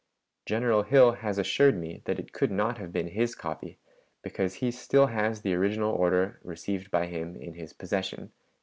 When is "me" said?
1.77-2.01